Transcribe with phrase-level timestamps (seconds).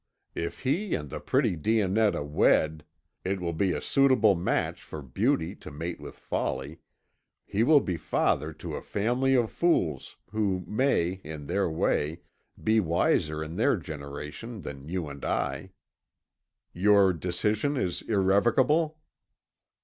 [0.33, 2.85] "If he and the pretty Dionetta wed
[3.23, 6.79] it will be a suitable match for beauty to mate with folly
[7.45, 12.21] he will be father to a family of fools who may, in their way,
[12.63, 15.69] be wiser in their generation than you and I.
[16.73, 18.97] Your decision is irrevocable?"